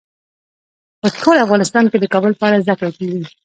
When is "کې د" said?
1.91-2.05